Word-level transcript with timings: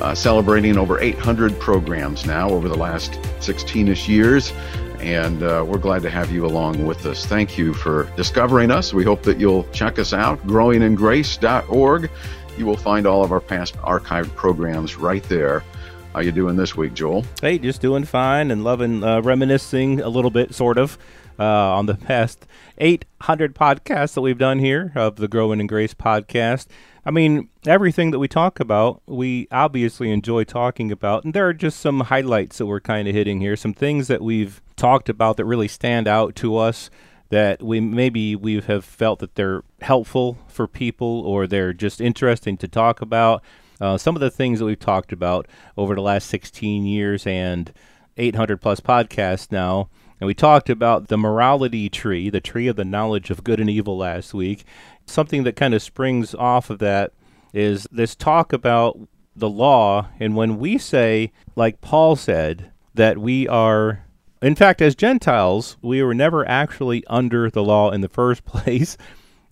uh, 0.00 0.14
celebrating 0.14 0.76
over 0.76 1.00
800 1.00 1.58
programs 1.58 2.26
now 2.26 2.48
over 2.50 2.68
the 2.68 2.76
last 2.76 3.18
16 3.40 3.88
ish 3.88 4.08
years. 4.08 4.52
And 5.00 5.42
uh, 5.42 5.64
we're 5.66 5.78
glad 5.78 6.02
to 6.02 6.10
have 6.10 6.30
you 6.30 6.44
along 6.44 6.84
with 6.84 7.06
us. 7.06 7.24
Thank 7.24 7.56
you 7.56 7.72
for 7.72 8.04
discovering 8.16 8.70
us. 8.70 8.92
We 8.92 9.04
hope 9.04 9.22
that 9.22 9.38
you'll 9.38 9.64
check 9.72 9.98
us 9.98 10.12
out, 10.12 10.46
growingingrace.org. 10.46 12.10
You 12.58 12.66
will 12.66 12.76
find 12.76 13.06
all 13.06 13.24
of 13.24 13.32
our 13.32 13.40
past 13.40 13.76
archived 13.78 14.34
programs 14.34 14.96
right 14.96 15.22
there. 15.24 15.64
How 16.12 16.18
you 16.20 16.32
doing 16.32 16.56
this 16.56 16.76
week, 16.76 16.94
Joel? 16.94 17.24
Hey, 17.40 17.56
just 17.58 17.80
doing 17.80 18.04
fine 18.04 18.50
and 18.50 18.64
loving 18.64 19.04
uh, 19.04 19.20
reminiscing 19.22 20.00
a 20.00 20.08
little 20.08 20.32
bit, 20.32 20.52
sort 20.52 20.76
of, 20.76 20.98
uh, 21.38 21.44
on 21.44 21.86
the 21.86 21.94
past 21.94 22.48
800 22.78 23.54
podcasts 23.54 24.14
that 24.14 24.20
we've 24.20 24.36
done 24.36 24.58
here 24.58 24.90
of 24.96 25.16
the 25.16 25.28
Growing 25.28 25.60
in 25.60 25.68
Grace 25.68 25.94
podcast. 25.94 26.66
I 27.06 27.12
mean, 27.12 27.48
everything 27.64 28.10
that 28.10 28.18
we 28.18 28.26
talk 28.26 28.58
about, 28.58 29.02
we 29.06 29.46
obviously 29.52 30.10
enjoy 30.10 30.42
talking 30.42 30.90
about, 30.90 31.22
and 31.22 31.32
there 31.32 31.46
are 31.46 31.54
just 31.54 31.78
some 31.78 32.00
highlights 32.00 32.58
that 32.58 32.66
we're 32.66 32.80
kind 32.80 33.06
of 33.06 33.14
hitting 33.14 33.40
here, 33.40 33.54
some 33.54 33.72
things 33.72 34.08
that 34.08 34.20
we've 34.20 34.60
talked 34.74 35.08
about 35.08 35.36
that 35.36 35.44
really 35.44 35.68
stand 35.68 36.08
out 36.08 36.34
to 36.36 36.56
us 36.56 36.90
that 37.28 37.62
we 37.62 37.78
maybe 37.78 38.34
we 38.34 38.60
have 38.60 38.84
felt 38.84 39.20
that 39.20 39.36
they're 39.36 39.62
helpful 39.80 40.38
for 40.48 40.66
people 40.66 41.20
or 41.20 41.46
they're 41.46 41.72
just 41.72 42.00
interesting 42.00 42.56
to 42.56 42.66
talk 42.66 43.00
about. 43.00 43.44
Uh, 43.80 43.96
some 43.96 44.14
of 44.14 44.20
the 44.20 44.30
things 44.30 44.58
that 44.58 44.64
we've 44.64 44.78
talked 44.78 45.12
about 45.12 45.46
over 45.76 45.94
the 45.94 46.02
last 46.02 46.28
16 46.28 46.84
years 46.84 47.26
and 47.26 47.72
800 48.16 48.60
plus 48.60 48.80
podcasts 48.80 49.50
now. 49.50 49.88
And 50.20 50.26
we 50.26 50.34
talked 50.34 50.68
about 50.68 51.08
the 51.08 51.16
morality 51.16 51.88
tree, 51.88 52.28
the 52.28 52.42
tree 52.42 52.66
of 52.66 52.76
the 52.76 52.84
knowledge 52.84 53.30
of 53.30 53.42
good 53.42 53.58
and 53.58 53.70
evil 53.70 53.96
last 53.96 54.34
week 54.34 54.66
something 55.10 55.42
that 55.44 55.56
kind 55.56 55.74
of 55.74 55.82
springs 55.82 56.34
off 56.34 56.70
of 56.70 56.78
that 56.78 57.12
is 57.52 57.86
this 57.90 58.14
talk 58.14 58.52
about 58.52 58.98
the 59.34 59.48
law. 59.48 60.08
And 60.18 60.36
when 60.36 60.58
we 60.58 60.78
say, 60.78 61.32
like 61.56 61.80
Paul 61.80 62.16
said, 62.16 62.70
that 62.94 63.18
we 63.18 63.46
are, 63.48 64.04
in 64.42 64.54
fact, 64.54 64.80
as 64.80 64.94
Gentiles, 64.94 65.76
we 65.82 66.02
were 66.02 66.14
never 66.14 66.46
actually 66.48 67.04
under 67.06 67.50
the 67.50 67.62
law 67.62 67.90
in 67.90 68.00
the 68.00 68.08
first 68.20 68.44
place. 68.44 68.96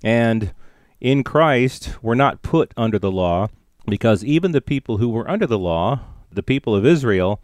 And 0.03 0.53
in 1.01 1.25
Christ, 1.25 1.97
we're 2.03 2.15
not 2.15 2.43
put 2.43 2.73
under 2.77 2.99
the 2.99 3.11
law 3.11 3.49
because 3.91 4.25
even 4.25 4.53
the 4.53 4.61
people 4.61 4.99
who 4.99 5.09
were 5.09 5.31
under 5.31 5.47
the 5.47 5.59
law, 5.59 6.01
the 6.31 6.43
people 6.43 6.75
of 6.75 6.87
Israel, 6.87 7.41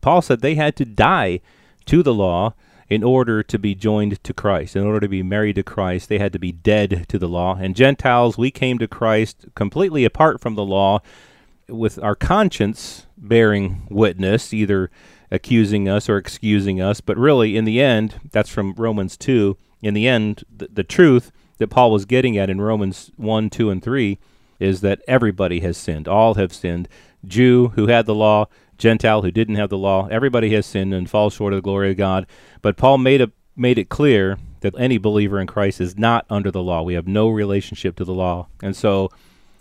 Paul 0.00 0.22
said 0.22 0.40
they 0.40 0.54
had 0.54 0.76
to 0.76 0.84
die 0.84 1.40
to 1.86 2.02
the 2.02 2.14
law 2.14 2.54
in 2.88 3.02
order 3.02 3.42
to 3.42 3.58
be 3.58 3.74
joined 3.74 4.22
to 4.22 4.32
Christ, 4.32 4.76
in 4.76 4.84
order 4.84 5.00
to 5.00 5.08
be 5.08 5.22
married 5.22 5.56
to 5.56 5.62
Christ, 5.62 6.08
they 6.08 6.18
had 6.18 6.32
to 6.32 6.38
be 6.38 6.52
dead 6.52 7.06
to 7.08 7.18
the 7.18 7.28
law. 7.28 7.56
And 7.56 7.74
Gentiles, 7.74 8.38
we 8.38 8.50
came 8.50 8.78
to 8.78 8.86
Christ 8.86 9.46
completely 9.54 10.04
apart 10.04 10.40
from 10.40 10.54
the 10.54 10.64
law, 10.64 11.00
with 11.68 11.98
our 12.02 12.14
conscience 12.14 13.06
bearing 13.16 13.88
witness, 13.90 14.54
either 14.54 14.88
accusing 15.32 15.88
us 15.88 16.08
or 16.08 16.16
excusing 16.16 16.80
us. 16.80 17.00
But 17.00 17.16
really, 17.16 17.56
in 17.56 17.64
the 17.64 17.80
end, 17.80 18.20
that's 18.30 18.50
from 18.50 18.74
Romans 18.74 19.16
2. 19.16 19.56
In 19.82 19.94
the 19.94 20.06
end, 20.06 20.44
the, 20.54 20.68
the 20.72 20.84
truth 20.84 21.32
that 21.58 21.68
Paul 21.68 21.90
was 21.90 22.04
getting 22.04 22.38
at 22.38 22.50
in 22.50 22.60
Romans 22.60 23.10
1, 23.16 23.50
2, 23.50 23.70
and 23.70 23.82
3 23.82 24.18
is 24.58 24.80
that 24.80 25.02
everybody 25.06 25.60
has 25.60 25.76
sinned. 25.76 26.08
All 26.08 26.34
have 26.34 26.52
sinned. 26.52 26.88
Jew 27.26 27.68
who 27.68 27.86
had 27.88 28.06
the 28.06 28.14
law, 28.14 28.46
Gentile 28.78 29.22
who 29.22 29.30
didn't 29.30 29.56
have 29.56 29.70
the 29.70 29.78
law. 29.78 30.06
Everybody 30.08 30.52
has 30.54 30.66
sinned 30.66 30.94
and 30.94 31.08
falls 31.08 31.34
short 31.34 31.52
of 31.52 31.58
the 31.58 31.62
glory 31.62 31.90
of 31.90 31.96
God. 31.96 32.26
But 32.62 32.76
Paul 32.76 32.98
made 32.98 33.20
a, 33.20 33.30
made 33.56 33.78
it 33.78 33.88
clear 33.88 34.38
that 34.60 34.74
any 34.78 34.98
believer 34.98 35.40
in 35.40 35.46
Christ 35.46 35.80
is 35.80 35.96
not 35.96 36.26
under 36.30 36.50
the 36.50 36.62
law. 36.62 36.82
We 36.82 36.94
have 36.94 37.06
no 37.06 37.28
relationship 37.28 37.96
to 37.96 38.04
the 38.04 38.14
law, 38.14 38.48
and 38.62 38.76
so 38.76 39.10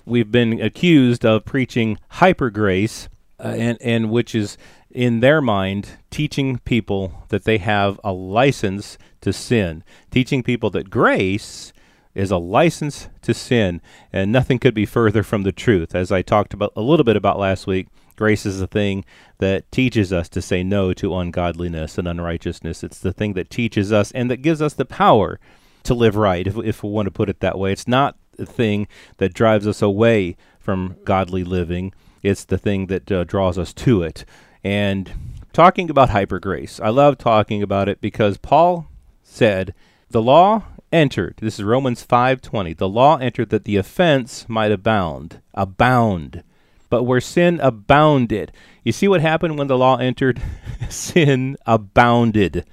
we've 0.05 0.31
been 0.31 0.61
accused 0.61 1.25
of 1.25 1.45
preaching 1.45 1.99
hyper 2.09 2.49
grace, 2.49 3.09
uh, 3.39 3.55
and 3.57 3.77
and 3.81 4.09
which 4.09 4.33
is 4.33 4.57
in 4.89 5.19
their 5.19 5.41
mind 5.41 5.89
teaching 6.09 6.59
people 6.59 7.23
that 7.27 7.43
they 7.43 7.57
have 7.57 7.99
a 8.03 8.13
license 8.13 8.97
to 9.21 9.33
sin, 9.33 9.83
teaching 10.09 10.41
people 10.41 10.69
that 10.69 10.89
grace 10.89 11.73
is 12.15 12.31
a 12.31 12.37
license 12.37 13.09
to 13.21 13.33
sin, 13.33 13.81
and 14.11 14.31
nothing 14.31 14.57
could 14.57 14.73
be 14.73 14.85
further 14.85 15.21
from 15.21 15.43
the 15.43 15.51
truth. 15.51 15.93
As 15.93 16.11
I 16.11 16.21
talked 16.21 16.53
about 16.53 16.73
a 16.75 16.81
little 16.81 17.03
bit 17.03 17.17
about 17.17 17.37
last 17.37 17.67
week, 17.67 17.87
Grace 18.15 18.45
is 18.45 18.59
the 18.59 18.67
thing 18.67 19.03
that 19.39 19.69
teaches 19.71 20.13
us 20.13 20.29
to 20.29 20.41
say 20.41 20.63
no 20.63 20.93
to 20.93 21.15
ungodliness 21.15 21.97
and 21.97 22.07
unrighteousness. 22.07 22.83
It's 22.83 22.99
the 22.99 23.11
thing 23.11 23.33
that 23.33 23.49
teaches 23.49 23.91
us 23.91 24.11
and 24.11 24.31
that 24.31 24.41
gives 24.41 24.61
us 24.61 24.73
the 24.73 24.85
power 24.85 25.39
to 25.83 25.93
live 25.93 26.15
right, 26.15 26.47
if, 26.47 26.57
if 26.57 26.83
we 26.83 26.89
want 26.89 27.07
to 27.07 27.11
put 27.11 27.29
it 27.29 27.41
that 27.41 27.59
way. 27.59 27.71
It's 27.71 27.87
not 27.87 28.17
the 28.37 28.45
thing 28.45 28.87
that 29.17 29.33
drives 29.33 29.67
us 29.67 29.81
away 29.81 30.37
from 30.59 30.95
godly 31.03 31.43
living, 31.43 31.93
it's 32.23 32.43
the 32.43 32.57
thing 32.57 32.87
that 32.87 33.11
uh, 33.11 33.23
draws 33.23 33.57
us 33.57 33.71
to 33.73 34.01
it. 34.01 34.25
And 34.63 35.11
talking 35.53 35.89
about 35.89 36.09
hyper 36.09 36.39
grace, 36.39 36.79
I 36.79 36.89
love 36.89 37.17
talking 37.17 37.61
about 37.61 37.87
it 37.87 38.01
because 38.01 38.37
Paul 38.37 38.87
said, 39.21 39.75
The 40.09 40.23
law 40.23 40.63
entered 40.95 41.35
this 41.41 41.59
is 41.59 41.65
romans 41.65 42.05
5.20 42.05 42.77
the 42.77 42.89
law 42.89 43.17
entered 43.17 43.49
that 43.49 43.65
the 43.65 43.75
offense 43.75 44.45
might 44.47 44.71
abound 44.71 45.41
abound 45.53 46.43
but 46.89 47.03
where 47.03 47.21
sin 47.21 47.59
abounded. 47.61 48.51
You 48.83 48.91
see 48.91 49.07
what 49.07 49.21
happened 49.21 49.57
when 49.57 49.67
the 49.67 49.77
law 49.77 49.97
entered? 49.97 50.41
sin 50.89 51.57
abounded. 51.65 52.65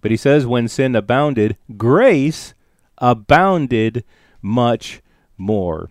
But 0.00 0.10
he 0.10 0.16
says, 0.16 0.46
when 0.46 0.68
sin 0.68 0.94
abounded, 0.94 1.56
grace 1.76 2.54
abounded 2.98 4.04
much 4.40 5.02
more. 5.36 5.90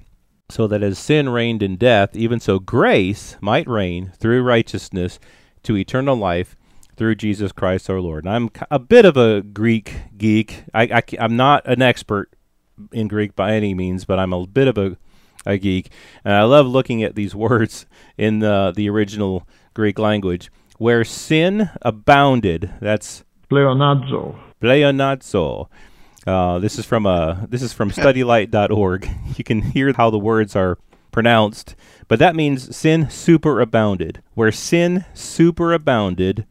So 0.49 0.67
that 0.67 0.83
as 0.83 0.99
sin 0.99 1.29
reigned 1.29 1.63
in 1.63 1.77
death, 1.77 2.15
even 2.15 2.39
so 2.39 2.59
grace 2.59 3.37
might 3.41 3.67
reign 3.67 4.11
through 4.17 4.43
righteousness 4.43 5.19
to 5.63 5.77
eternal 5.77 6.15
life 6.15 6.55
through 6.95 7.15
Jesus 7.15 7.51
Christ 7.51 7.89
our 7.89 7.99
Lord. 7.99 8.25
And 8.25 8.33
I'm 8.33 8.49
a 8.69 8.79
bit 8.79 9.05
of 9.05 9.17
a 9.17 9.41
Greek 9.41 9.95
geek. 10.17 10.63
I, 10.73 10.83
I, 10.83 11.03
I'm 11.19 11.35
not 11.35 11.65
an 11.67 11.81
expert 11.81 12.29
in 12.91 13.07
Greek 13.07 13.35
by 13.35 13.53
any 13.53 13.73
means, 13.73 14.05
but 14.05 14.19
I'm 14.19 14.33
a 14.33 14.45
bit 14.47 14.67
of 14.67 14.77
a 14.77 14.97
a 15.45 15.57
geek. 15.57 15.91
And 16.23 16.33
I 16.33 16.43
love 16.43 16.67
looking 16.67 17.03
at 17.03 17.15
these 17.15 17.35
words 17.47 17.85
in 18.17 18.39
the, 18.39 18.73
the 18.75 18.89
original 18.89 19.47
Greek 19.73 19.99
language. 19.99 20.51
Where 20.77 21.03
sin 21.03 21.69
abounded, 21.81 22.71
that's 22.81 23.23
pleonazo. 23.49 24.37
Pleonazo. 24.61 25.67
Uh, 26.25 26.59
this 26.59 26.79
is 26.79 26.85
from 26.85 27.05
uh, 27.05 27.45
this 27.47 27.61
is 27.61 27.73
from 27.73 27.91
studylight.org. 27.91 29.09
You 29.37 29.43
can 29.43 29.61
hear 29.61 29.91
how 29.93 30.09
the 30.09 30.19
words 30.19 30.55
are 30.55 30.77
pronounced, 31.11 31.75
but 32.07 32.19
that 32.19 32.35
means 32.35 32.75
sin 32.75 33.05
superabounded. 33.05 34.17
Where 34.33 34.51
sin 34.51 35.05
superabounded, 35.13 36.45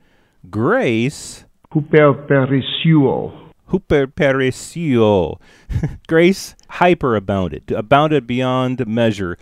grace 0.51 1.45
huperperisuo 1.73 3.43
huperperisio. 3.73 5.41
Grace 6.07 6.55
hyperabounded, 6.73 7.77
abounded 7.77 8.27
beyond 8.27 8.87
measure, 8.87 9.39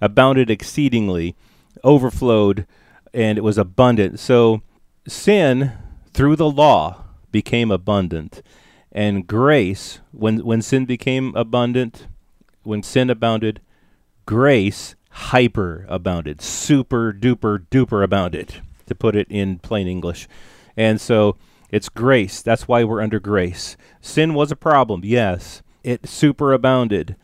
abounded 0.00 0.50
exceedingly, 0.50 1.34
overflowed, 1.82 2.66
and 3.12 3.36
it 3.36 3.42
was 3.42 3.58
abundant. 3.58 4.18
So 4.20 4.62
sin 5.06 5.72
through 6.12 6.36
the 6.36 6.50
law 6.50 7.04
became 7.30 7.70
abundant. 7.70 8.42
And 8.92 9.26
grace, 9.26 10.00
when, 10.12 10.44
when 10.44 10.62
sin 10.62 10.84
became 10.84 11.34
abundant, 11.34 12.06
when 12.62 12.82
sin 12.82 13.10
abounded, 13.10 13.60
grace 14.26 14.94
hyper 15.10 15.86
abounded, 15.88 16.40
super 16.40 17.12
duper 17.12 17.66
duper 17.70 18.04
abounded, 18.04 18.60
to 18.86 18.94
put 18.94 19.16
it 19.16 19.26
in 19.30 19.58
plain 19.58 19.86
English. 19.86 20.28
And 20.76 21.00
so 21.00 21.36
it's 21.70 21.88
grace. 21.88 22.42
That's 22.42 22.68
why 22.68 22.84
we're 22.84 23.00
under 23.00 23.20
grace. 23.20 23.76
Sin 24.00 24.34
was 24.34 24.50
a 24.50 24.56
problem, 24.56 25.02
yes. 25.04 25.62
It 25.82 26.02
superabounded, 26.02 27.16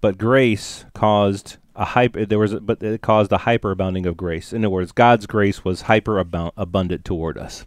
but 0.00 0.18
grace 0.18 0.84
caused 0.94 1.56
a 1.76 1.84
hyper. 1.84 2.26
There 2.26 2.38
was, 2.38 2.52
a, 2.52 2.60
but 2.60 2.82
it 2.82 3.00
caused 3.00 3.32
a 3.32 3.38
hyperabounding 3.38 4.06
of 4.06 4.16
grace. 4.16 4.52
In 4.52 4.64
other 4.64 4.70
words, 4.70 4.92
God's 4.92 5.26
grace 5.26 5.64
was 5.64 5.82
hyper 5.82 6.18
abundant 6.18 7.04
toward 7.04 7.38
us. 7.38 7.64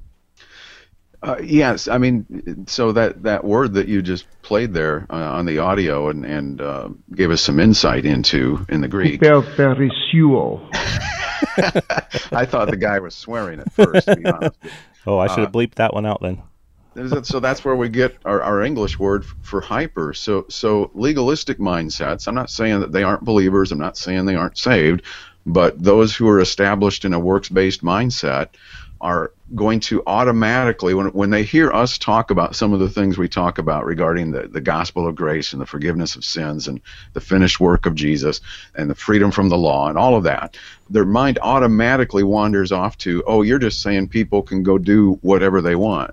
Uh, 1.23 1.37
yes, 1.43 1.87
I 1.87 1.97
mean, 1.97 2.65
so 2.67 2.91
that, 2.91 3.23
that 3.23 3.43
word 3.43 3.73
that 3.73 3.87
you 3.87 4.03
just 4.03 4.27
played 4.43 4.73
there 4.73 5.07
uh, 5.09 5.15
on 5.15 5.45
the 5.45 5.57
audio 5.57 6.09
and 6.09 6.23
and 6.25 6.61
uh, 6.61 6.89
gave 7.15 7.31
us 7.31 7.41
some 7.41 7.59
insight 7.59 8.05
into 8.05 8.63
in 8.69 8.81
the 8.81 8.87
Greek. 8.87 9.19
I 12.31 12.45
thought 12.45 12.69
the 12.69 12.77
guy 12.77 12.99
was 12.99 13.15
swearing 13.15 13.59
at 13.59 13.71
first. 13.71 14.07
To 14.07 14.15
be 14.15 14.25
honest. 14.25 14.57
Oh, 15.05 15.17
I 15.17 15.27
should 15.27 15.39
have 15.39 15.55
uh, 15.55 15.59
bleeped 15.59 15.75
that 15.75 15.93
one 15.93 16.05
out 16.05 16.21
then. 16.21 16.41
So 17.23 17.39
that's 17.39 17.63
where 17.63 17.75
we 17.75 17.89
get 17.89 18.17
our, 18.25 18.41
our 18.41 18.63
English 18.63 18.97
word 18.97 19.23
for 19.25 19.61
hyper. 19.61 20.13
So 20.13 20.45
so 20.49 20.89
legalistic 20.95 21.59
mindsets. 21.59 22.27
I'm 22.27 22.35
not 22.35 22.49
saying 22.49 22.79
that 22.79 22.91
they 22.91 23.03
aren't 23.03 23.23
believers. 23.23 23.71
I'm 23.71 23.77
not 23.77 23.97
saying 23.97 24.25
they 24.25 24.35
aren't 24.35 24.57
saved, 24.57 25.03
but 25.45 25.81
those 25.81 26.15
who 26.15 26.27
are 26.27 26.39
established 26.39 27.05
in 27.05 27.13
a 27.13 27.19
works-based 27.19 27.83
mindset 27.83 28.49
are 29.01 29.31
going 29.55 29.79
to 29.79 30.03
automatically 30.07 30.93
when 30.93 31.07
when 31.07 31.29
they 31.29 31.43
hear 31.43 31.71
us 31.71 31.97
talk 31.97 32.31
about 32.31 32.55
some 32.55 32.73
of 32.73 32.79
the 32.79 32.89
things 32.89 33.17
we 33.17 33.29
talk 33.29 33.57
about 33.59 33.85
regarding 33.85 34.31
the, 34.31 34.47
the 34.47 34.61
gospel 34.61 35.07
of 35.07 35.15
grace 35.15 35.53
and 35.53 35.61
the 35.61 35.65
forgiveness 35.65 36.15
of 36.15 36.25
sins 36.25 36.67
and 36.67 36.81
the 37.13 37.21
finished 37.21 37.59
work 37.59 37.85
of 37.85 37.95
Jesus 37.95 38.41
and 38.75 38.89
the 38.89 38.95
freedom 38.95 39.31
from 39.31 39.49
the 39.49 39.57
law 39.57 39.87
and 39.89 39.97
all 39.97 40.15
of 40.15 40.23
that 40.23 40.57
their 40.89 41.05
mind 41.05 41.39
automatically 41.41 42.23
wanders 42.23 42.71
off 42.71 42.97
to 42.97 43.23
oh 43.27 43.41
you're 43.43 43.59
just 43.59 43.81
saying 43.81 44.07
people 44.09 44.41
can 44.43 44.63
go 44.63 44.77
do 44.77 45.13
whatever 45.21 45.61
they 45.61 45.75
want 45.75 46.11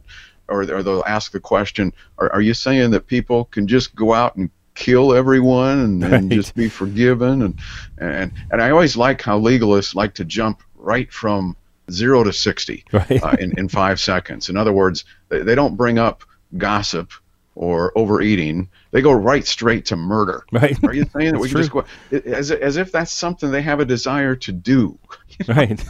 or, 0.49 0.63
or 0.63 0.83
they'll 0.83 1.05
ask 1.07 1.33
the 1.33 1.41
question 1.41 1.93
are, 2.19 2.33
are 2.33 2.43
you 2.43 2.55
saying 2.55 2.91
that 2.93 3.07
people 3.07 3.47
can 3.47 3.67
just 3.67 3.95
go 3.97 4.13
out 4.15 4.37
and 4.37 4.51
kill 4.75 5.15
everyone 5.15 5.79
and, 5.81 6.05
and 6.05 6.33
Right. 6.33 6.33
just 6.33 6.55
be 6.55 6.69
forgiven 6.69 7.43
and, 7.43 7.55
and 7.99 8.33
and 8.51 8.63
I 8.63 8.71
always 8.71 8.97
like 8.97 9.23
how 9.23 9.41
legalists 9.41 9.95
like 9.95 10.15
to 10.15 10.25
jump 10.25 10.63
right 10.77 11.13
from 11.13 11.57
zero 11.91 12.25
to 12.25 12.33
60 12.33 12.85
Right. 12.93 13.23
uh, 13.23 13.37
in, 13.39 13.59
in 13.59 13.69
five 13.69 14.01
seconds. 14.01 14.49
In 14.49 14.57
other 14.57 14.73
words, 14.73 15.05
they, 15.29 15.43
they 15.43 15.55
don't 15.55 15.77
bring 15.77 15.99
up 15.99 16.25
gossip 16.57 17.13
or 17.57 17.97
overeating. 17.97 18.69
They 18.91 19.01
go 19.03 19.13
right 19.13 19.47
straight 19.47 19.87
to 19.87 19.97
murder. 19.97 20.45
Right. 20.53 20.77
Are 20.85 20.95
you 20.95 21.05
saying 21.17 21.33
that 21.33 21.41
we 21.41 21.49
can 21.49 21.59
just 21.59 21.71
go 21.71 21.85
as, 22.11 22.51
as 22.51 22.77
if 22.77 22.93
that's 22.93 23.13
something 23.13 23.51
they 23.51 23.63
have 23.63 23.81
a 23.81 23.85
desire 23.85 24.37
to 24.37 24.53
do? 24.53 24.99
right. 25.49 25.83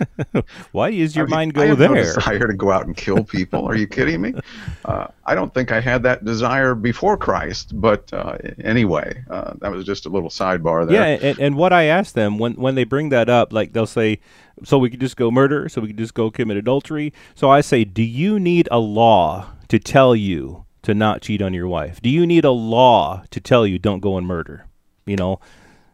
Why 0.72 0.90
does 0.90 1.14
your 1.16 1.26
I 1.26 1.26
mean, 1.26 1.30
mind 1.30 1.52
I 1.56 1.62
go 1.62 1.66
have 1.68 1.78
No 1.78 1.94
there? 1.94 2.14
desire 2.14 2.46
to 2.46 2.54
go 2.54 2.70
out 2.70 2.86
and 2.86 2.96
kill 2.96 3.24
people. 3.24 3.66
Are 3.66 3.76
you 3.76 3.86
kidding 3.96 4.20
me? 4.20 4.34
Uh, 4.84 5.06
I 5.24 5.34
don't 5.34 5.52
think 5.52 5.72
I 5.72 5.80
had 5.80 6.02
that 6.04 6.24
desire 6.24 6.74
before 6.74 7.16
Christ. 7.16 7.78
But 7.80 8.12
uh, 8.12 8.38
anyway, 8.62 9.22
uh, 9.30 9.54
that 9.60 9.70
was 9.70 9.84
just 9.84 10.06
a 10.06 10.08
little 10.08 10.28
sidebar 10.30 10.86
there. 10.86 10.96
Yeah, 10.96 11.28
and, 11.28 11.38
and 11.38 11.56
what 11.56 11.72
I 11.72 11.84
ask 11.84 12.14
them 12.14 12.38
when 12.38 12.54
when 12.54 12.74
they 12.74 12.84
bring 12.84 13.10
that 13.10 13.28
up, 13.28 13.52
like 13.52 13.72
they'll 13.72 13.86
say, 13.86 14.20
"So 14.64 14.78
we 14.78 14.90
could 14.90 15.00
just 15.00 15.16
go 15.16 15.30
murder, 15.30 15.68
so 15.68 15.80
we 15.80 15.88
could 15.88 15.98
just 15.98 16.14
go 16.14 16.30
commit 16.30 16.56
adultery." 16.56 17.12
So 17.34 17.50
I 17.50 17.60
say, 17.60 17.84
"Do 17.84 18.02
you 18.02 18.38
need 18.40 18.68
a 18.70 18.78
law 18.78 19.50
to 19.68 19.78
tell 19.78 20.14
you 20.16 20.64
to 20.82 20.94
not 20.94 21.22
cheat 21.22 21.40
on 21.42 21.54
your 21.54 21.68
wife? 21.68 22.00
Do 22.02 22.10
you 22.10 22.26
need 22.26 22.44
a 22.44 22.50
law 22.50 23.22
to 23.30 23.40
tell 23.40 23.66
you 23.66 23.78
don't 23.78 24.00
go 24.00 24.16
and 24.16 24.26
murder?" 24.26 24.66
You 25.06 25.16
know. 25.16 25.40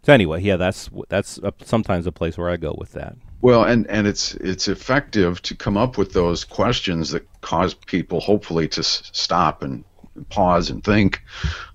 So 0.08 0.14
anyway, 0.14 0.40
yeah, 0.40 0.56
that's 0.56 0.88
that's 1.10 1.37
a, 1.43 1.52
sometimes 1.62 2.06
a 2.06 2.12
place 2.12 2.38
where 2.38 2.49
I 2.49 2.56
go 2.56 2.75
with 2.78 2.93
that. 2.93 3.14
Well, 3.43 3.64
and 3.64 3.87
and 3.88 4.06
it's 4.06 4.37
it's 4.37 4.66
effective 4.66 5.43
to 5.43 5.55
come 5.55 5.76
up 5.76 5.99
with 5.99 6.14
those 6.14 6.44
questions 6.44 7.10
that 7.10 7.28
cause 7.43 7.75
people 7.75 8.19
hopefully 8.19 8.69
to 8.69 8.81
s- 8.81 9.10
stop 9.12 9.62
and 9.62 9.84
pause 10.31 10.70
and 10.70 10.82
think. 10.82 11.22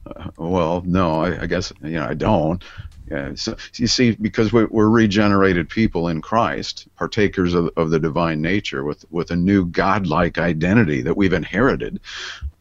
Uh, 0.08 0.32
well, 0.40 0.82
no, 0.84 1.22
I, 1.22 1.44
I 1.44 1.46
guess 1.46 1.72
you 1.84 1.92
know 1.92 2.08
I 2.08 2.16
don't. 2.16 2.64
Yeah, 3.12 3.36
so 3.36 3.56
you 3.76 3.86
see, 3.86 4.16
because 4.16 4.52
we're, 4.52 4.68
we're 4.72 4.90
regenerated 4.90 5.70
people 5.70 6.08
in 6.08 6.20
Christ, 6.20 6.88
partakers 6.96 7.54
of, 7.54 7.70
of 7.78 7.92
the 7.92 8.00
divine 8.00 8.42
nature, 8.42 8.84
with 8.84 9.06
with 9.12 9.30
a 9.30 9.36
new 9.36 9.66
godlike 9.66 10.40
identity 10.40 11.04
that 11.04 11.16
we've 11.16 11.34
inherited, 11.34 12.00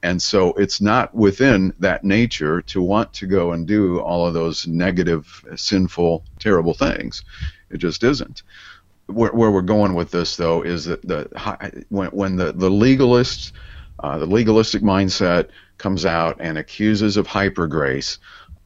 and 0.03 0.21
so 0.21 0.53
it's 0.55 0.81
not 0.81 1.15
within 1.15 1.73
that 1.79 2.03
nature 2.05 2.61
to 2.63 2.83
want 2.83 3.13
to 3.15 3.27
go 3.27 3.53
and 3.53 3.67
do 3.67 4.01
all 4.01 4.27
of 4.27 4.35
those 4.35 4.67
negative, 4.67 5.45
sinful, 5.55 6.25
terrible 6.41 6.75
things. 6.75 7.23
It 7.71 7.79
just 7.79 8.03
isn't. 8.03 8.43
Where, 9.07 9.33
where 9.33 9.51
we're 9.51 9.63
going 9.63 9.95
with 9.95 10.11
this 10.11 10.37
though 10.37 10.63
is 10.63 10.87
that 10.87 11.03
the 11.03 11.29
when 11.91 12.11
when 12.11 12.37
the 12.37 12.53
the 12.53 12.71
legalists 12.71 13.53
uh, 14.03 14.19
the 14.19 14.27
legalistic 14.27 14.83
mindset 14.83 15.49
comes 15.79 16.05
out 16.07 16.37
and 16.41 16.59
accuses 16.59 17.17
of 17.17 17.27
hyper 17.27 17.67
grace 17.67 18.19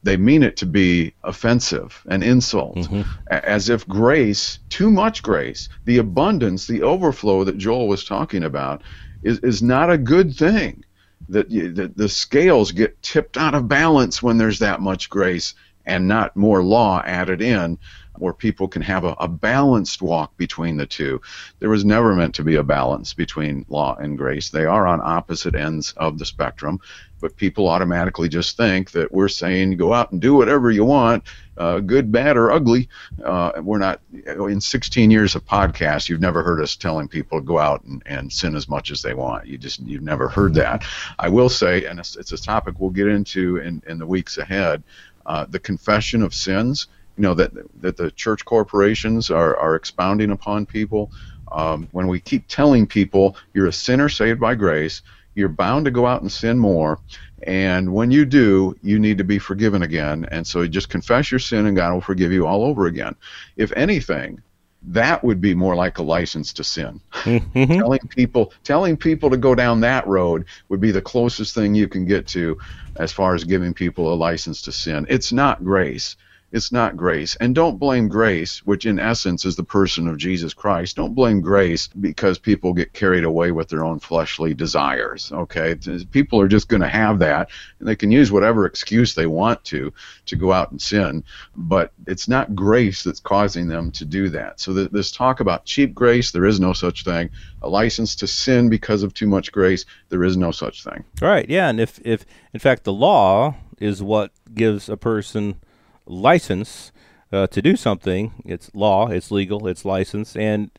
they 0.03 0.15
mean 0.15 0.43
it 0.43 0.55
to 0.57 0.65
be 0.65 1.13
offensive 1.23 2.03
an 2.07 2.23
insult. 2.23 2.87
A- 3.31 3.49
as 3.49 3.67
if 3.69 3.87
grace 3.87 4.59
too 4.69 4.91
much 4.91 5.23
grace 5.23 5.69
the 5.85 5.97
abundance 5.97 6.67
the 6.67 6.83
overflow 6.83 7.43
that 7.43 7.57
Joel 7.57 7.87
was 7.87 8.05
talking 8.05 8.43
about 8.43 8.83
is 9.23 9.39
is 9.39 9.61
not 9.61 9.91
a 9.91 9.97
good 9.97 10.35
thing 10.35 10.83
that 11.29 11.49
that 11.49 11.97
the 11.97 12.09
scales 12.09 12.71
get 12.71 13.01
tipped 13.01 13.37
out 13.37 13.55
of 13.55 13.67
balance 13.67 14.21
when 14.23 14.37
there's 14.37 14.59
that 14.59 14.81
much 14.81 15.09
grace 15.09 15.53
and 15.87 16.07
not 16.07 16.35
more 16.35 16.61
law 16.61 17.01
added 17.05 17.41
in 17.41 17.79
where 18.19 18.33
people 18.33 18.67
can 18.67 18.81
have 18.81 19.03
a, 19.03 19.15
a 19.19 19.27
balanced 19.27 20.01
walk 20.01 20.35
between 20.37 20.77
the 20.77 20.85
two. 20.85 21.21
There 21.59 21.69
was 21.69 21.85
never 21.85 22.15
meant 22.15 22.35
to 22.35 22.43
be 22.43 22.55
a 22.55 22.63
balance 22.63 23.13
between 23.13 23.65
law 23.69 23.95
and 23.95 24.17
grace. 24.17 24.49
They 24.49 24.65
are 24.65 24.87
on 24.87 25.01
opposite 25.03 25.55
ends 25.55 25.93
of 25.97 26.17
the 26.17 26.25
spectrum, 26.25 26.79
but 27.19 27.35
people 27.35 27.67
automatically 27.67 28.29
just 28.29 28.57
think 28.57 28.91
that 28.91 29.11
we're 29.11 29.27
saying 29.27 29.77
go 29.77 29.93
out 29.93 30.11
and 30.11 30.21
do 30.21 30.35
whatever 30.35 30.71
you 30.71 30.85
want, 30.85 31.23
uh, 31.57 31.79
good, 31.79 32.11
bad, 32.11 32.37
or 32.37 32.51
ugly. 32.51 32.89
Uh, 33.23 33.53
we're 33.61 33.79
not, 33.79 34.01
in 34.25 34.61
16 34.61 35.09
years 35.09 35.35
of 35.35 35.45
podcasts, 35.45 36.09
you've 36.09 36.21
never 36.21 36.43
heard 36.43 36.61
us 36.61 36.75
telling 36.75 37.07
people 37.07 37.39
to 37.39 37.45
go 37.45 37.57
out 37.57 37.83
and, 37.83 38.03
and 38.05 38.31
sin 38.31 38.55
as 38.55 38.69
much 38.69 38.91
as 38.91 39.01
they 39.01 39.15
want. 39.15 39.47
You 39.47 39.57
just, 39.57 39.79
you've 39.79 40.03
never 40.03 40.27
heard 40.27 40.53
that. 40.55 40.83
I 41.17 41.29
will 41.29 41.49
say, 41.49 41.85
and 41.85 41.99
it's, 41.99 42.15
it's 42.15 42.31
a 42.31 42.37
topic 42.41 42.75
we'll 42.79 42.91
get 42.91 43.07
into 43.07 43.57
in, 43.57 43.81
in 43.87 43.97
the 43.97 44.05
weeks 44.05 44.37
ahead, 44.37 44.83
uh, 45.27 45.45
the 45.49 45.59
confession 45.59 46.23
of 46.23 46.33
sins 46.33 46.87
you 47.17 47.23
know 47.23 47.33
that 47.33 47.51
that 47.81 47.97
the 47.97 48.11
church 48.11 48.45
corporations 48.45 49.29
are, 49.29 49.55
are 49.57 49.75
expounding 49.75 50.31
upon 50.31 50.65
people. 50.65 51.11
Um, 51.51 51.87
when 51.91 52.07
we 52.07 52.19
keep 52.19 52.45
telling 52.47 52.85
people 52.85 53.37
you're 53.53 53.67
a 53.67 53.73
sinner 53.73 54.09
saved 54.09 54.39
by 54.39 54.55
grace 54.55 55.01
you're 55.33 55.47
bound 55.47 55.85
to 55.85 55.91
go 55.91 56.05
out 56.05 56.21
and 56.21 56.31
sin 56.31 56.59
more 56.59 56.99
and 57.43 57.93
when 57.93 58.11
you 58.11 58.25
do 58.25 58.75
you 58.81 58.99
need 58.99 59.17
to 59.19 59.23
be 59.23 59.39
forgiven 59.39 59.83
again 59.83 60.27
and 60.31 60.45
so 60.45 60.63
you 60.63 60.67
just 60.67 60.89
confess 60.89 61.31
your 61.31 61.39
sin 61.39 61.67
and 61.67 61.77
god 61.77 61.93
will 61.93 62.01
forgive 62.01 62.33
you 62.33 62.45
all 62.45 62.65
over 62.65 62.87
again. 62.87 63.15
If 63.55 63.71
anything 63.77 64.41
that 64.87 65.23
would 65.23 65.41
be 65.41 65.53
more 65.53 65.75
like 65.75 65.97
a 65.97 66.03
license 66.03 66.53
to 66.53 66.63
sin. 66.63 67.01
Mhm. 67.23 67.77
telling 67.77 67.99
people 68.09 68.53
telling 68.63 68.97
people 68.97 69.29
to 69.29 69.37
go 69.37 69.53
down 69.53 69.81
that 69.81 70.07
road 70.07 70.45
would 70.69 70.79
be 70.79 70.91
the 70.91 71.01
closest 71.01 71.53
thing 71.53 71.75
you 71.75 71.87
can 71.87 72.05
get 72.05 72.27
to 72.27 72.57
as 72.95 73.11
far 73.11 73.35
as 73.35 73.43
giving 73.43 73.73
people 73.73 74.13
a 74.13 74.15
license 74.15 74.61
to 74.63 74.71
sin. 74.71 75.05
It's 75.09 75.31
not 75.31 75.63
grace 75.63 76.15
it's 76.51 76.71
not 76.71 76.95
grace. 76.95 77.35
And 77.37 77.53
don't 77.53 77.77
blame 77.77 78.07
grace 78.07 78.65
which 78.65 78.85
in 78.85 78.99
essence 78.99 79.45
is 79.45 79.55
the 79.55 79.63
person 79.63 80.07
of 80.07 80.17
jesus 80.17 80.53
christ. 80.53 80.95
Don't 80.95 81.13
blame 81.13 81.41
grace 81.41 81.87
because 81.87 82.37
people 82.39 82.73
get 82.73 82.93
carried 82.93 83.23
away 83.23 83.51
with 83.51 83.67
their 83.67 83.83
own 83.83 83.99
fleshly 83.99 84.53
desires 84.53 85.31
okay? 85.31 85.75
People 86.11 86.39
are 86.39 86.47
just 86.47 86.69
going 86.69 86.81
to 86.81 86.87
have 86.87 87.19
that. 87.19 87.49
And 87.79 87.87
they 87.87 87.95
can 87.95 88.11
use 88.11 88.31
whatever 88.31 88.65
excuse 88.65 89.13
they 89.13 89.27
want 89.27 89.63
to 89.65 89.93
to 90.25 90.35
go 90.35 90.53
out 90.53 90.71
and 90.71 90.81
sin 90.81 91.23
but 91.55 91.91
it's 92.05 92.27
not 92.27 92.55
grace 92.55 93.03
that's 93.03 93.19
causing 93.19 93.67
them 93.67 93.91
to 93.91 94.05
do 94.05 94.29
that. 94.29 94.59
So 94.59 94.73
th- 94.73 94.91
this 94.91 95.11
talk 95.11 95.39
about 95.39 95.65
cheap 95.65 95.93
grace 95.93 96.31
there 96.31 96.45
is 96.45 96.59
no 96.59 96.73
such 96.73 97.03
thing. 97.03 97.29
A 97.61 97.69
license 97.69 98.15
to 98.17 98.27
sin 98.27 98.69
because 98.69 99.03
of 99.03 99.13
too 99.13 99.27
much 99.27 99.51
grace 99.51 99.85
there 100.09 100.23
is 100.23 100.37
no 100.37 100.51
such 100.51 100.83
thing. 100.83 101.03
Right. 101.21 101.49
Yeah. 101.49 101.69
And 101.69 101.79
if, 101.79 101.99
if 102.05 102.25
in 102.53 102.59
fact 102.59 102.83
the 102.85 102.93
law 102.93 103.55
is 103.79 104.01
what 104.01 104.31
gives 104.53 104.89
a 104.89 104.97
person 104.97 105.59
license 106.07 106.91
uh, 107.31 107.47
to 107.47 107.61
do 107.61 107.75
something, 107.75 108.33
it's 108.45 108.73
law, 108.73 109.07
it's 109.07 109.31
legal, 109.31 109.67
it's 109.67 109.85
license. 109.85 110.35
And 110.35 110.71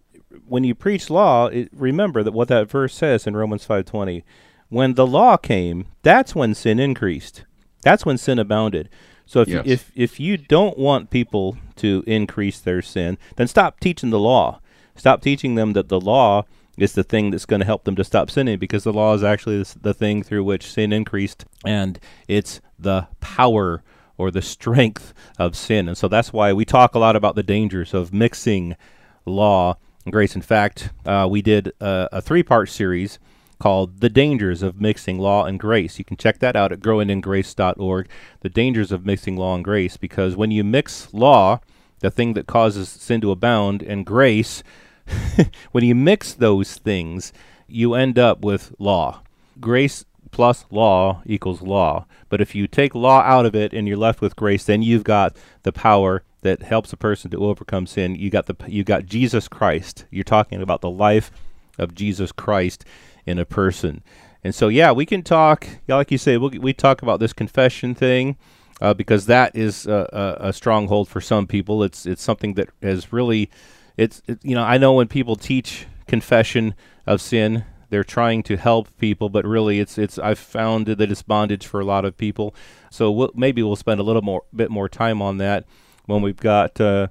when 0.46 0.64
you 0.64 0.74
preach 0.74 1.10
law, 1.10 1.46
it, 1.46 1.68
remember 1.72 2.22
that 2.22 2.32
what 2.32 2.48
that 2.48 2.70
verse 2.70 2.94
says 2.94 3.26
in 3.26 3.36
Romans 3.36 3.64
five 3.64 3.84
twenty, 3.86 4.24
when 4.68 4.94
the 4.94 5.06
law 5.06 5.36
came, 5.36 5.86
that's 6.02 6.34
when 6.34 6.54
sin 6.54 6.78
increased. 6.78 7.44
That's 7.82 8.04
when 8.04 8.18
sin 8.18 8.38
abounded. 8.38 8.88
So 9.26 9.40
if 9.42 9.48
Yes. 9.48 9.62
if 9.66 9.92
if 9.94 10.20
you 10.20 10.36
don't 10.36 10.78
want 10.78 11.10
people 11.10 11.58
to 11.76 12.02
increase 12.06 12.58
their 12.60 12.82
sin, 12.82 13.18
then 13.36 13.46
stop 13.46 13.78
teaching 13.80 14.10
the 14.10 14.18
law. 14.18 14.60
Stop 14.96 15.22
teaching 15.22 15.54
them 15.54 15.74
that 15.74 15.88
the 15.88 16.00
law 16.00 16.44
is 16.76 16.92
the 16.94 17.04
thing 17.04 17.30
that's 17.30 17.44
going 17.46 17.60
to 17.60 17.66
help 17.66 17.84
them 17.84 17.96
to 17.96 18.04
stop 18.04 18.30
sinning 18.30 18.58
because 18.58 18.84
the 18.84 18.92
law 18.92 19.12
is 19.14 19.22
actually 19.22 19.62
the, 19.62 19.78
the 19.80 19.94
thing 19.94 20.22
through 20.22 20.44
which 20.44 20.70
sin 20.72 20.92
increased 20.92 21.44
and 21.64 21.98
it's 22.26 22.60
the 22.78 23.06
power 23.20 23.82
or 24.18 24.30
the 24.30 24.42
strength 24.42 25.14
of 25.38 25.56
sin. 25.56 25.88
And 25.88 25.96
so 25.96 26.08
that's 26.08 26.32
why 26.32 26.52
we 26.52 26.64
talk 26.64 26.94
a 26.94 26.98
lot 26.98 27.16
about 27.16 27.36
the 27.36 27.42
dangers 27.42 27.94
of 27.94 28.12
mixing 28.12 28.76
law 29.24 29.76
and 30.04 30.12
grace. 30.12 30.34
In 30.34 30.42
fact, 30.42 30.90
uh, 31.06 31.26
we 31.30 31.40
did 31.40 31.72
a, 31.80 32.08
a 32.12 32.20
three 32.20 32.42
part 32.42 32.68
series 32.68 33.18
called 33.58 34.00
The 34.00 34.08
Dangers 34.08 34.62
of 34.62 34.80
Mixing 34.80 35.18
Law 35.18 35.44
and 35.44 35.58
Grace. 35.58 35.98
You 35.98 36.04
can 36.04 36.16
check 36.16 36.38
that 36.40 36.56
out 36.56 36.72
at 36.72 36.80
growingingrace.org. 36.80 38.08
The 38.40 38.48
dangers 38.48 38.92
of 38.92 39.04
mixing 39.06 39.36
law 39.36 39.54
and 39.54 39.64
grace, 39.64 39.96
because 39.96 40.36
when 40.36 40.50
you 40.50 40.62
mix 40.62 41.12
law, 41.12 41.60
the 42.00 42.10
thing 42.10 42.34
that 42.34 42.46
causes 42.46 42.88
sin 42.88 43.20
to 43.22 43.32
abound, 43.32 43.82
and 43.82 44.06
grace, 44.06 44.62
when 45.72 45.84
you 45.84 45.94
mix 45.94 46.32
those 46.32 46.76
things, 46.76 47.32
you 47.66 47.94
end 47.94 48.18
up 48.18 48.42
with 48.42 48.74
law. 48.78 49.22
Grace 49.60 50.04
plus 50.30 50.64
law 50.70 51.22
equals 51.26 51.62
law. 51.62 52.06
But 52.28 52.40
if 52.40 52.54
you 52.54 52.66
take 52.66 52.94
law 52.94 53.20
out 53.20 53.46
of 53.46 53.54
it 53.54 53.72
and 53.72 53.88
you're 53.88 53.96
left 53.96 54.20
with 54.20 54.36
grace, 54.36 54.64
then 54.64 54.82
you've 54.82 55.04
got 55.04 55.36
the 55.62 55.72
power 55.72 56.22
that 56.42 56.62
helps 56.62 56.92
a 56.92 56.96
person 56.96 57.30
to 57.30 57.44
overcome 57.44 57.86
sin. 57.86 58.14
You 58.14 58.30
got 58.30 58.46
the 58.46 58.56
you 58.68 58.84
got 58.84 59.06
Jesus 59.06 59.48
Christ. 59.48 60.04
You're 60.10 60.24
talking 60.24 60.62
about 60.62 60.80
the 60.80 60.90
life 60.90 61.30
of 61.78 61.94
Jesus 61.94 62.32
Christ 62.32 62.84
in 63.26 63.38
a 63.38 63.44
person. 63.44 64.02
And 64.44 64.54
so, 64.54 64.68
yeah, 64.68 64.92
we 64.92 65.04
can 65.04 65.22
talk. 65.22 65.66
Yeah, 65.86 65.96
like 65.96 66.10
you 66.10 66.18
say, 66.18 66.36
we'll, 66.36 66.50
we 66.50 66.72
talk 66.72 67.02
about 67.02 67.20
this 67.20 67.32
confession 67.32 67.94
thing 67.94 68.36
uh, 68.80 68.94
because 68.94 69.26
that 69.26 69.56
is 69.56 69.86
a, 69.86 70.36
a, 70.40 70.48
a, 70.48 70.52
stronghold 70.52 71.08
for 71.08 71.20
some 71.20 71.46
people. 71.46 71.82
It's 71.82 72.06
it's 72.06 72.22
something 72.22 72.54
that 72.54 72.70
has 72.82 73.12
really, 73.12 73.50
it's 73.96 74.22
it, 74.26 74.38
you 74.42 74.54
know, 74.54 74.62
I 74.62 74.78
know 74.78 74.92
when 74.92 75.08
people 75.08 75.36
teach 75.36 75.86
confession 76.06 76.74
of 77.06 77.20
sin, 77.20 77.64
they're 77.90 78.04
trying 78.04 78.42
to 78.44 78.56
help 78.56 78.88
people, 78.98 79.28
but 79.28 79.44
really, 79.44 79.80
it's 79.80 79.98
it's 79.98 80.18
I've 80.18 80.38
found 80.38 80.86
that 80.86 81.10
it's 81.10 81.22
bondage 81.22 81.66
for 81.66 81.80
a 81.80 81.84
lot 81.84 82.04
of 82.04 82.16
people. 82.16 82.54
So 82.90 83.10
we'll, 83.10 83.30
maybe 83.34 83.62
we'll 83.62 83.76
spend 83.76 84.00
a 84.00 84.02
little 84.02 84.22
more 84.22 84.42
bit 84.54 84.70
more 84.70 84.88
time 84.88 85.22
on 85.22 85.38
that 85.38 85.64
when 86.06 86.22
we've 86.22 86.36
got 86.36 86.80
uh, 86.80 87.08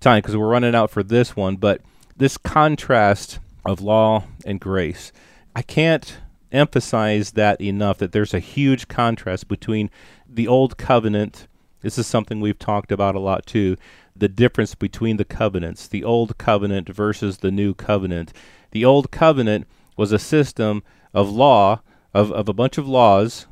time 0.00 0.18
because 0.18 0.36
we're 0.36 0.48
running 0.48 0.74
out 0.74 0.90
for 0.90 1.02
this 1.02 1.36
one. 1.36 1.56
But 1.56 1.82
this 2.16 2.36
contrast 2.36 3.38
of 3.64 3.80
law 3.80 4.24
and 4.44 4.60
grace, 4.60 5.12
I 5.54 5.62
can't 5.62 6.18
emphasize 6.50 7.32
that 7.32 7.60
enough 7.60 7.98
that 7.98 8.12
there's 8.12 8.34
a 8.34 8.40
huge 8.40 8.88
contrast 8.88 9.48
between 9.48 9.90
the 10.28 10.48
old 10.48 10.78
covenant. 10.78 11.46
This 11.80 11.98
is 11.98 12.06
something 12.06 12.40
we've 12.40 12.58
talked 12.58 12.90
about 12.90 13.14
a 13.14 13.20
lot 13.20 13.46
too. 13.46 13.76
The 14.16 14.28
difference 14.28 14.74
between 14.74 15.16
the 15.16 15.24
covenants, 15.24 15.86
the 15.86 16.02
old 16.02 16.38
covenant 16.38 16.88
versus 16.88 17.38
the 17.38 17.52
new 17.52 17.72
covenant. 17.74 18.32
The 18.72 18.84
old 18.84 19.10
covenant 19.12 19.68
was 19.98 20.12
a 20.12 20.18
system 20.18 20.82
of 21.12 21.28
law, 21.28 21.82
of, 22.14 22.32
of 22.32 22.48
a 22.48 22.54
bunch 22.54 22.78
of 22.78 22.88
laws, 22.88 23.46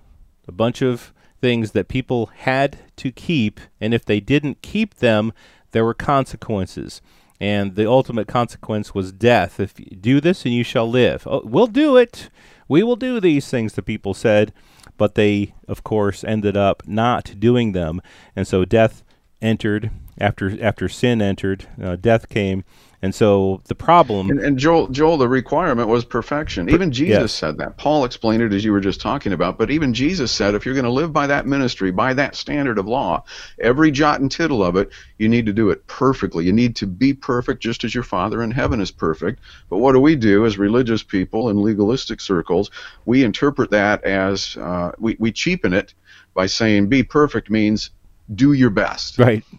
a 0.49 0.53
bunch 0.53 0.81
of 0.81 1.13
things 1.43 1.73
that 1.73 1.89
people 1.89 2.27
had 2.27 2.79
to 2.97 3.13
keep, 3.13 3.61
and 3.79 3.93
if 3.93 4.07
they 4.07 4.21
didn't 4.21 4.63
keep 4.63 4.95
them, 4.95 5.35
there 5.73 5.85
were 5.85 5.93
consequences. 5.93 7.03
And 7.39 7.75
the 7.75 7.87
ultimate 7.87 8.29
consequence 8.29 8.95
was 8.95 9.13
death. 9.13 9.61
If 9.61 9.79
you 9.79 9.95
do 9.95 10.23
this 10.23 10.47
and 10.47 10.55
you 10.55 10.65
shall 10.65 10.89
live. 10.89 11.27
Oh, 11.27 11.43
we'll 11.45 11.67
do 11.67 11.95
it. 11.99 12.31
We 12.67 12.83
will 12.83 12.97
do 12.97 13.21
these 13.21 13.49
things, 13.49 13.75
the 13.75 13.83
people 13.83 14.15
said, 14.15 14.55
but 14.97 15.17
they, 15.17 15.55
of 15.69 15.85
course, 15.85 16.25
ended 16.25 16.57
up 16.57 16.83
not 16.87 17.39
doing 17.39 17.73
them. 17.73 18.01
And 18.35 18.49
so 18.49 18.65
death 18.65 19.05
entered 19.43 19.91
after 20.19 20.57
after 20.65 20.89
sin 20.89 21.21
entered, 21.21 21.67
uh, 21.83 21.97
death 21.97 22.29
came, 22.29 22.65
and 23.07 23.15
so 23.15 23.63
the 23.67 23.75
problem 23.75 24.31
and, 24.31 24.41
and, 24.41 24.59
Joel, 24.59 24.89
Joel, 24.89 25.17
the 25.17 25.29
requirement 25.29 25.89
was 25.89 26.05
perfection. 26.05 26.69
Even 26.69 26.91
Jesus 26.91 27.21
yes. 27.21 27.33
said 27.33 27.57
that. 27.59 27.77
Paul 27.79 28.05
explained 28.05 28.43
it 28.43 28.53
as 28.53 28.65
you 28.65 28.73
were 28.73 28.81
just 28.81 29.01
talking 29.01 29.33
about. 29.33 29.59
But 29.59 29.71
even 29.71 29.95
Jesus 29.95 30.33
said, 30.33 30.57
if 30.57 30.67
you're 30.67 30.75
going 30.75 30.87
to 30.87 30.91
live 30.91 31.13
by 31.13 31.29
that 31.29 31.47
ministry, 31.47 31.93
by 31.93 32.15
that 32.15 32.35
standard 32.35 32.79
of 32.79 32.89
law, 32.89 33.23
every 33.61 33.93
jot 33.93 34.21
and 34.21 34.29
tittle 34.29 34.65
of 34.65 34.75
it, 34.75 34.91
you 35.19 35.29
need 35.29 35.47
to 35.47 35.53
do 35.53 35.71
it 35.71 35.87
perfectly. 35.87 36.45
You 36.45 36.53
need 36.53 36.75
to 36.77 36.87
be 36.89 37.15
perfect, 37.15 37.63
just 37.63 37.85
as 37.85 37.95
your 37.95 38.03
Father 38.03 38.43
in 38.43 38.51
heaven 38.51 38.81
is 38.81 38.91
perfect. 38.91 39.39
But 39.71 39.79
what 39.79 39.93
do 39.93 40.01
we 40.01 40.17
do 40.17 40.45
as 40.45 40.59
religious 40.59 41.05
people 41.05 41.49
in 41.49 41.63
legalistic 41.63 42.21
circles? 42.21 42.73
We 43.05 43.23
interpret 43.23 43.71
that 43.71 44.03
as 44.03 44.57
uh, 44.57 44.91
we 44.99 45.17
we 45.21 45.31
cheapen 45.31 45.73
it 45.73 45.95
by 46.35 46.47
saying 46.47 46.89
be 46.89 47.05
perfect 47.05 47.51
means 47.51 47.91
do 48.35 48.53
your 48.53 48.71
best. 48.71 49.19
Right. 49.19 49.45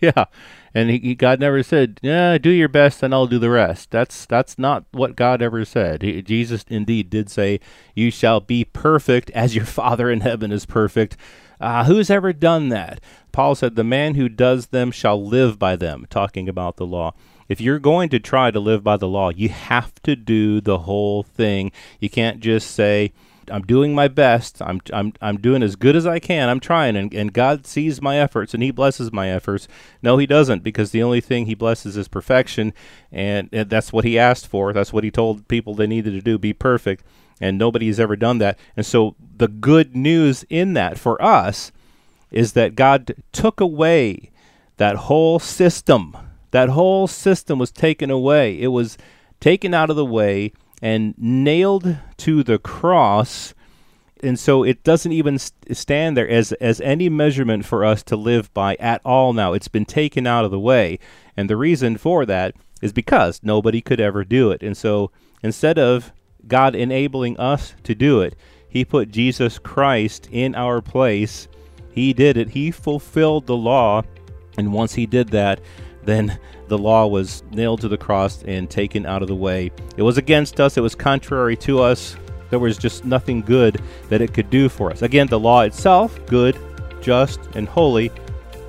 Yeah. 0.00 0.26
And 0.78 0.90
he, 0.90 1.16
God 1.16 1.40
never 1.40 1.64
said, 1.64 1.98
"Yeah, 2.02 2.38
do 2.38 2.50
your 2.50 2.68
best, 2.68 3.02
and 3.02 3.12
I'll 3.12 3.26
do 3.26 3.40
the 3.40 3.50
rest." 3.50 3.90
That's 3.90 4.26
that's 4.26 4.58
not 4.58 4.84
what 4.92 5.16
God 5.16 5.42
ever 5.42 5.64
said. 5.64 6.02
He, 6.02 6.22
Jesus 6.22 6.64
indeed 6.68 7.10
did 7.10 7.28
say, 7.28 7.58
"You 7.96 8.12
shall 8.12 8.38
be 8.38 8.64
perfect 8.64 9.30
as 9.30 9.56
your 9.56 9.64
Father 9.80 10.08
in 10.08 10.20
heaven 10.20 10.52
is 10.52 10.66
perfect." 10.66 11.16
Uh, 11.60 11.84
who's 11.84 12.10
ever 12.10 12.32
done 12.32 12.68
that? 12.68 13.00
Paul 13.32 13.56
said, 13.56 13.74
"The 13.74 13.82
man 13.82 14.14
who 14.14 14.28
does 14.28 14.68
them 14.68 14.92
shall 14.92 15.20
live 15.20 15.58
by 15.58 15.74
them." 15.74 16.06
Talking 16.10 16.48
about 16.48 16.76
the 16.76 16.86
law. 16.86 17.12
If 17.48 17.60
you're 17.60 17.80
going 17.80 18.10
to 18.10 18.20
try 18.20 18.52
to 18.52 18.60
live 18.60 18.84
by 18.84 18.98
the 18.98 19.08
law, 19.08 19.30
you 19.30 19.48
have 19.48 20.00
to 20.02 20.14
do 20.14 20.60
the 20.60 20.78
whole 20.80 21.24
thing. 21.24 21.72
You 21.98 22.10
can't 22.10 22.40
just 22.40 22.70
say, 22.70 23.12
I'm 23.50 23.62
doing 23.62 23.94
my 23.94 24.08
best. 24.08 24.60
I'm 24.62 24.80
I'm 24.92 25.12
I'm 25.20 25.38
doing 25.38 25.62
as 25.62 25.76
good 25.76 25.96
as 25.96 26.06
I 26.06 26.18
can. 26.18 26.48
I'm 26.48 26.60
trying, 26.60 26.96
and, 26.96 27.12
and 27.14 27.32
God 27.32 27.66
sees 27.66 28.02
my 28.02 28.18
efforts 28.18 28.54
and 28.54 28.62
He 28.62 28.70
blesses 28.70 29.12
my 29.12 29.28
efforts. 29.28 29.68
No, 30.02 30.18
He 30.18 30.26
doesn't, 30.26 30.62
because 30.62 30.90
the 30.90 31.02
only 31.02 31.20
thing 31.20 31.46
He 31.46 31.54
blesses 31.54 31.96
is 31.96 32.08
perfection, 32.08 32.72
and, 33.12 33.48
and 33.52 33.70
that's 33.70 33.92
what 33.92 34.04
He 34.04 34.18
asked 34.18 34.46
for. 34.46 34.72
That's 34.72 34.92
what 34.92 35.04
He 35.04 35.10
told 35.10 35.48
people 35.48 35.74
they 35.74 35.86
needed 35.86 36.12
to 36.12 36.20
do: 36.20 36.38
be 36.38 36.52
perfect. 36.52 37.04
And 37.40 37.56
nobody's 37.56 38.00
ever 38.00 38.16
done 38.16 38.38
that. 38.38 38.58
And 38.76 38.84
so 38.84 39.14
the 39.36 39.46
good 39.46 39.94
news 39.94 40.44
in 40.50 40.72
that 40.72 40.98
for 40.98 41.22
us 41.22 41.70
is 42.32 42.54
that 42.54 42.74
God 42.74 43.14
took 43.30 43.60
away 43.60 44.32
that 44.76 44.96
whole 44.96 45.38
system. 45.38 46.16
That 46.50 46.70
whole 46.70 47.06
system 47.06 47.60
was 47.60 47.70
taken 47.70 48.10
away. 48.10 48.60
It 48.60 48.68
was 48.68 48.98
taken 49.38 49.72
out 49.72 49.88
of 49.88 49.94
the 49.94 50.04
way 50.04 50.52
and 50.80 51.14
nailed 51.18 51.96
to 52.18 52.42
the 52.42 52.58
cross 52.58 53.54
and 54.20 54.38
so 54.38 54.64
it 54.64 54.82
doesn't 54.82 55.12
even 55.12 55.38
st- 55.38 55.76
stand 55.76 56.16
there 56.16 56.28
as 56.28 56.52
as 56.54 56.80
any 56.80 57.08
measurement 57.08 57.64
for 57.64 57.84
us 57.84 58.02
to 58.02 58.16
live 58.16 58.52
by 58.52 58.74
at 58.80 59.00
all 59.04 59.32
now. 59.32 59.52
It's 59.52 59.68
been 59.68 59.84
taken 59.84 60.26
out 60.26 60.44
of 60.44 60.50
the 60.50 60.58
way. 60.58 60.98
And 61.36 61.48
the 61.48 61.56
reason 61.56 61.96
for 61.96 62.26
that 62.26 62.56
is 62.82 62.92
because 62.92 63.38
nobody 63.44 63.80
could 63.80 64.00
ever 64.00 64.24
do 64.24 64.50
it. 64.50 64.60
And 64.60 64.76
so 64.76 65.12
instead 65.40 65.78
of 65.78 66.12
God 66.48 66.74
enabling 66.74 67.38
us 67.38 67.74
to 67.84 67.94
do 67.94 68.20
it 68.20 68.36
he 68.68 68.84
put 68.84 69.10
Jesus 69.10 69.58
Christ 69.58 70.28
in 70.30 70.54
our 70.54 70.80
place. 70.82 71.48
He 71.90 72.12
did 72.12 72.36
it. 72.36 72.50
He 72.50 72.70
fulfilled 72.70 73.46
the 73.46 73.56
law. 73.56 74.02
And 74.58 74.72
once 74.72 74.94
he 74.94 75.06
did 75.06 75.28
that 75.28 75.60
then 76.04 76.38
the 76.68 76.78
law 76.78 77.06
was 77.06 77.42
nailed 77.50 77.80
to 77.80 77.88
the 77.88 77.98
cross 77.98 78.42
and 78.44 78.68
taken 78.70 79.06
out 79.06 79.22
of 79.22 79.28
the 79.28 79.34
way. 79.34 79.70
It 79.96 80.02
was 80.02 80.18
against 80.18 80.60
us, 80.60 80.76
it 80.76 80.82
was 80.82 80.94
contrary 80.94 81.56
to 81.58 81.80
us. 81.80 82.16
There 82.50 82.58
was 82.58 82.78
just 82.78 83.04
nothing 83.04 83.42
good 83.42 83.82
that 84.08 84.22
it 84.22 84.32
could 84.32 84.48
do 84.48 84.68
for 84.68 84.90
us. 84.90 85.02
Again, 85.02 85.26
the 85.26 85.38
law 85.38 85.62
itself, 85.62 86.18
good, 86.26 86.58
just, 87.00 87.40
and 87.54 87.68
holy, 87.68 88.10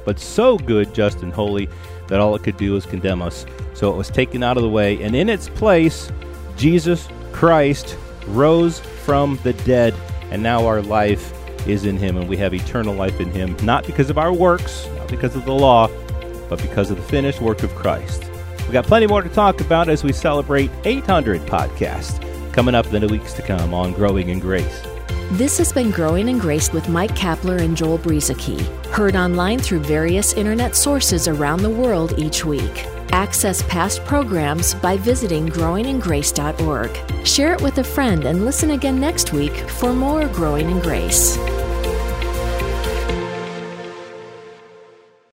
but 0.05 0.19
so 0.19 0.57
good, 0.57 0.93
just, 0.93 1.21
and 1.21 1.31
holy 1.31 1.69
that 2.07 2.19
all 2.19 2.35
it 2.35 2.43
could 2.43 2.57
do 2.57 2.73
was 2.73 2.85
condemn 2.85 3.21
us. 3.21 3.45
So 3.73 3.93
it 3.93 3.95
was 3.95 4.09
taken 4.09 4.43
out 4.43 4.57
of 4.57 4.63
the 4.63 4.69
way, 4.69 5.01
and 5.01 5.15
in 5.15 5.29
its 5.29 5.47
place, 5.49 6.11
Jesus 6.57 7.07
Christ 7.31 7.97
rose 8.27 8.79
from 8.79 9.39
the 9.43 9.53
dead, 9.53 9.93
and 10.31 10.43
now 10.43 10.65
our 10.65 10.81
life 10.81 11.33
is 11.67 11.85
in 11.85 11.97
him, 11.97 12.17
and 12.17 12.27
we 12.27 12.37
have 12.37 12.53
eternal 12.53 12.93
life 12.93 13.19
in 13.19 13.31
him, 13.31 13.55
not 13.63 13.85
because 13.85 14.09
of 14.09 14.17
our 14.17 14.33
works, 14.33 14.87
not 14.95 15.07
because 15.07 15.35
of 15.35 15.45
the 15.45 15.53
law, 15.53 15.87
but 16.49 16.61
because 16.61 16.91
of 16.91 16.97
the 16.97 17.03
finished 17.03 17.39
work 17.39 17.63
of 17.63 17.73
Christ. 17.75 18.29
We've 18.59 18.73
got 18.73 18.85
plenty 18.85 19.07
more 19.07 19.21
to 19.21 19.29
talk 19.29 19.61
about 19.61 19.87
as 19.89 20.03
we 20.03 20.11
celebrate 20.11 20.69
800 20.83 21.41
podcasts 21.41 22.19
coming 22.51 22.75
up 22.75 22.93
in 22.93 23.01
the 23.01 23.07
weeks 23.07 23.33
to 23.33 23.41
come 23.41 23.73
on 23.73 23.93
Growing 23.93 24.29
in 24.29 24.39
Grace. 24.39 24.81
This 25.31 25.57
has 25.59 25.71
been 25.71 25.91
Growing 25.91 26.27
in 26.27 26.39
Grace 26.39 26.73
with 26.73 26.89
Mike 26.89 27.15
Kapler 27.15 27.61
and 27.61 27.77
Joel 27.77 27.99
Brueseke, 27.99 28.65
heard 28.87 29.15
online 29.15 29.59
through 29.59 29.81
various 29.81 30.33
internet 30.33 30.75
sources 30.75 31.27
around 31.27 31.61
the 31.61 31.69
world 31.69 32.17
each 32.17 32.43
week. 32.43 32.85
Access 33.11 33.61
past 33.63 34.03
programs 34.05 34.73
by 34.73 34.97
visiting 34.97 35.47
growingingrace.org. 35.47 37.25
Share 37.27 37.53
it 37.53 37.61
with 37.61 37.77
a 37.77 37.83
friend 37.83 38.25
and 38.25 38.43
listen 38.43 38.71
again 38.71 38.99
next 38.99 39.31
week 39.31 39.55
for 39.69 39.93
more 39.93 40.27
Growing 40.27 40.69
in 40.69 40.79
Grace. 40.79 41.37